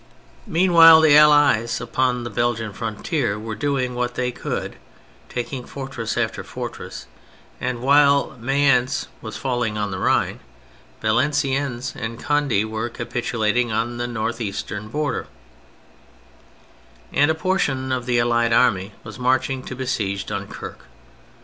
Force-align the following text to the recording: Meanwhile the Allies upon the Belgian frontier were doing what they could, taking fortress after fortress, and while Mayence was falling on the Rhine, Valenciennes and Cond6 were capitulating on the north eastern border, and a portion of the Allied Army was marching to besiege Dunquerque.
Meanwhile 0.47 1.01
the 1.01 1.15
Allies 1.15 1.79
upon 1.79 2.23
the 2.23 2.31
Belgian 2.31 2.73
frontier 2.73 3.37
were 3.37 3.53
doing 3.53 3.93
what 3.93 4.15
they 4.15 4.31
could, 4.31 4.77
taking 5.29 5.63
fortress 5.63 6.17
after 6.17 6.43
fortress, 6.43 7.05
and 7.59 7.81
while 7.83 8.35
Mayence 8.39 9.09
was 9.21 9.37
falling 9.37 9.77
on 9.77 9.91
the 9.91 9.99
Rhine, 9.99 10.39
Valenciennes 11.03 11.93
and 11.95 12.19
Cond6 12.19 12.65
were 12.65 12.89
capitulating 12.89 13.71
on 13.71 13.97
the 13.97 14.07
north 14.07 14.41
eastern 14.41 14.87
border, 14.87 15.27
and 17.13 17.29
a 17.29 17.35
portion 17.35 17.91
of 17.91 18.07
the 18.07 18.17
Allied 18.17 18.53
Army 18.53 18.93
was 19.03 19.19
marching 19.19 19.61
to 19.65 19.75
besiege 19.75 20.25
Dunquerque. 20.25 20.81